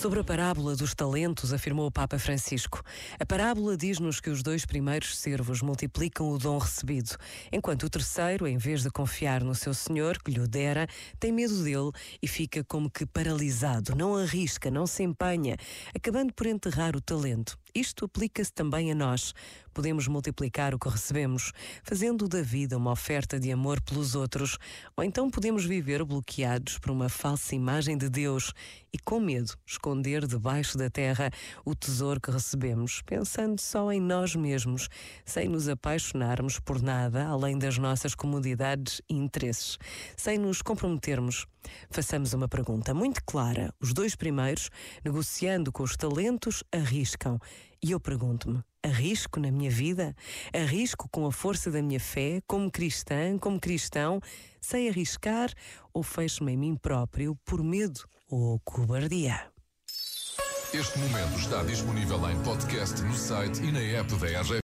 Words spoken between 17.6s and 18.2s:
Isto